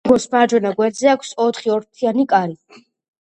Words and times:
ვაგონს 0.09 0.23
მარჯვენა 0.35 0.69
გვერდზე 0.77 1.11
აქვს 1.11 1.35
ოთხი 1.45 1.71
ორფრთიანი 1.75 2.25
კარი. 2.33 2.81